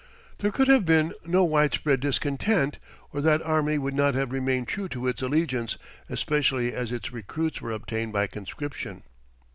[0.39, 2.79] There could have been no widespread discontent,
[3.13, 5.77] or that army would not have remained true to its allegiance,
[6.09, 9.03] especially as its recruits were obtained by conscription.